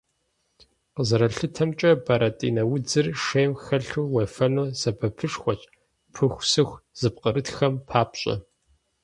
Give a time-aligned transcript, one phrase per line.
[0.95, 5.61] Къызэралъытэмкӏэ, бэрэтӏинэ удзыр шейм хэлъу уефэну сэбэпышхуэщ
[6.13, 8.35] пыхусыху зыпкърытхэм папщӏэ.